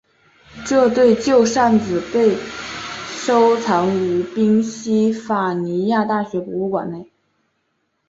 [0.65, 2.35] 这对旧扇子现被
[3.07, 7.11] 收藏于宾夕法尼亚大学博物馆内。